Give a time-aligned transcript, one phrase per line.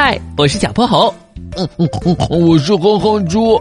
[0.00, 1.12] 嗨，我是小泼猴。
[1.56, 3.60] 嗯嗯嗯，我是哼哼猪。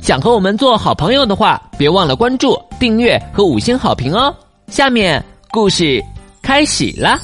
[0.00, 4.34] 想和我们做好朋友的话，别忘了关注、订阅和五星好评哦。
[4.68, 6.02] 下面故事
[6.40, 7.18] 开始啦。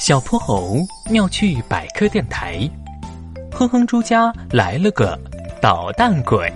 [0.00, 2.68] 小泼猴妙趣百科电台，
[3.52, 5.16] 哼哼猪家来了个
[5.60, 6.52] 捣蛋鬼。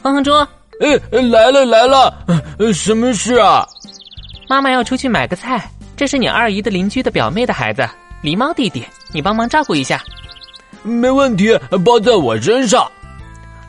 [0.00, 0.32] 哼哼猪，
[0.80, 2.14] 哎，来了来了，
[2.72, 3.66] 什么事啊？
[4.48, 7.84] 妈妈要出去买个菜，这是你二姨的邻居的表妹的孩子，
[8.22, 10.02] 狸猫弟弟，你帮忙照顾一下。
[10.82, 12.90] 没问题，包在我身上。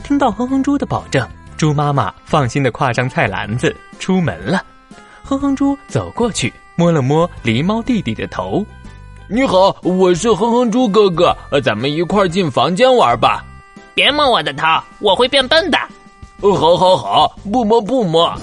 [0.03, 4.63] 听到哼哼猪的保证，猪妈妈放心的挎上菜篮子出门了。
[5.23, 8.65] 哼哼猪走过去摸了摸狸猫弟弟的头，
[9.27, 13.45] 你好，我是哼哼猪哥哥，咱们一块进房间玩吧。
[13.93, 14.65] 别摸我的头，
[14.99, 15.77] 我会变笨的。
[16.41, 18.33] 好，好，好，不摸，不摸。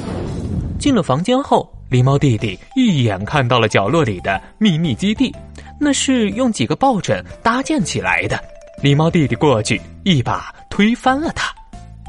[0.79, 5.35] 进了房间后，狸猫弟弟一眼看到了角落里的秘密基地，
[5.79, 8.39] 那是用几个抱枕搭建起来的。
[8.83, 11.55] 狸猫弟弟过去，一把推翻了它。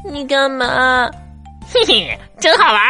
[0.04, 1.10] 你干嘛？
[1.70, 2.82] 嘿嘿，真好玩。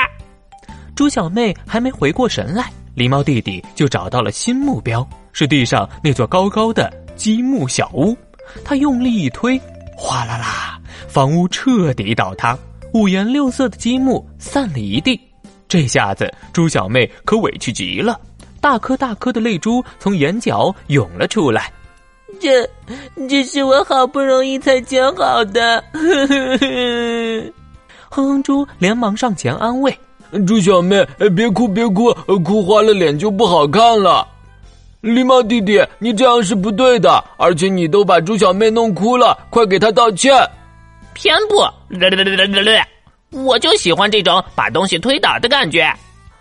[0.95, 8.17] 猪小妹还没回过神来，狸猫弟弟就找到了新目标，是地上那座高高的积木小屋。
[8.65, 9.61] 他用力一推，
[9.97, 12.59] 哗啦啦，房屋彻底倒塌，
[12.95, 15.21] 五颜六色的积木散了一地。
[15.69, 18.19] 这下子，猪小妹可委屈极了，
[18.61, 21.73] 大颗大颗的泪珠从眼角涌了出来。
[22.41, 22.69] 这，
[23.29, 25.83] 这是我好不容易才建好的。
[28.11, 29.97] 哼哼猪连忙上前安慰
[30.47, 32.13] 猪小妹：“别哭，别哭，
[32.45, 34.27] 哭花了脸就不好看了。”
[35.01, 40.35] 狸猫弟弟，你这样是不对的，而且你都把猪小妹弄哭了，快给她道歉。
[41.15, 41.65] 偏不，
[43.31, 45.91] 我就喜欢这种把东西推倒的感觉。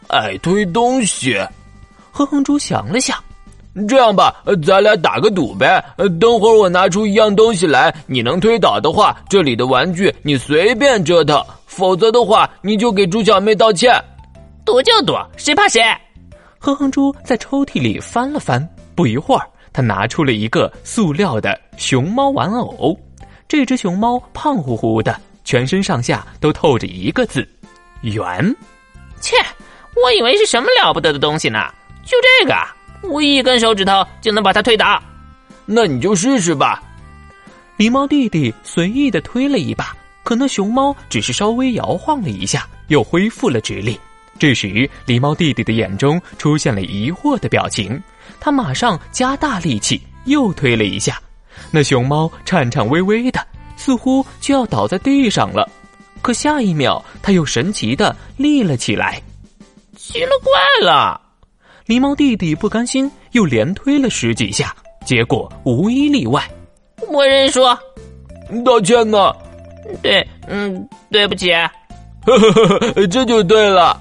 [0.07, 1.37] 爱推东西，
[2.17, 3.15] 哼哼猪想了想。
[3.87, 4.33] 这样吧，
[4.65, 5.83] 咱俩打个赌呗。
[6.19, 13.93] 等会儿我拿出一样东西来，你能推倒的话，这里的玩具你随便折腾；否则的话，你就给猪小妹道歉。
[14.65, 15.83] 赌就赌，谁怕谁？
[16.57, 22.97] 哼哼猪在抽屉里翻了翻，不一会儿，他拿出了一个塑料的熊猫玩偶。
[23.47, 27.47] 这只熊猫胖乎乎的，全身上下都透着一个字：
[28.01, 28.43] 圆。
[29.21, 29.35] 切，
[30.03, 31.59] 我以为是什么了不得的东西呢？
[32.07, 32.55] 就这个。
[33.03, 34.99] 我一根手指头就能把它推倒，
[35.67, 36.81] 那你就试试吧。
[37.77, 43.99] 狸猫弟弟随意的推了一把，可那熊猫只是稍微摇晃了一下，又恢复了直立。
[44.39, 48.01] 这时，狸猫弟弟的眼中出现了疑惑的表情，
[48.39, 51.21] 他马上加大力气又推了一下，
[51.69, 55.69] 那熊猫颤颤巍巍的，似乎就要倒在地上了。
[56.23, 59.21] 可下一秒，他又神奇的立了起来。
[59.95, 61.21] 奇了怪了！
[61.87, 64.75] 狸猫弟弟不甘心，又连推了十几下，
[65.05, 66.43] 结果无一例外。
[67.09, 67.61] 我认输，
[68.65, 69.33] 道歉呢？
[70.01, 71.49] 对，嗯，对不起。
[71.53, 73.97] 呵呵呵，这就对了。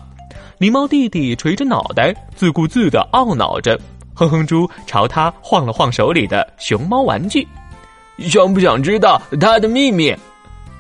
[0.59, 3.79] 狸猫弟弟垂着脑袋，自顾自的懊恼着。
[4.15, 7.47] 哼哼猪朝他晃了晃手里的熊猫玩具，
[8.19, 10.13] 想不想知道他的秘密？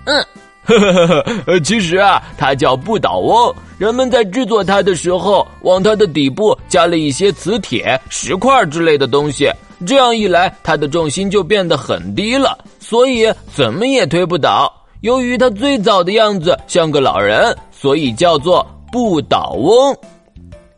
[0.07, 0.27] 嗯。
[0.65, 3.55] 呵呵呵呵，其实啊，它叫不倒翁。
[3.79, 9.51] 人们在制作它的时候，往它的底部加了一些磁铁、石块之类的东西。
[9.87, 14.73] 这样一来，它的重心就变得很低了，所以怎么也推不倒。
[15.03, 19.95] 由于它最早的样子像个老人，所以叫做不倒翁。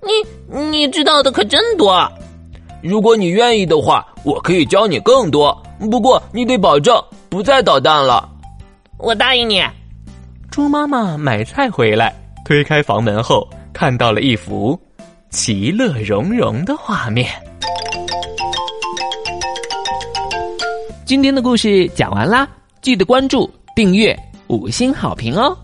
[0.03, 2.11] 你你知道的可真多。
[2.83, 5.57] 如果你愿意的话，我可以教你更多。
[5.91, 8.29] 不过你得保证不再捣蛋了。
[8.99, 9.63] 我答应你。
[10.51, 12.13] 猪妈妈买菜回来，
[12.49, 14.81] 推开房门后，看到了一幅
[15.29, 17.29] 其乐融融的画面。
[21.05, 22.49] 今天的故事讲完啦，
[22.81, 25.55] 记得关注、订阅、五星好评哦！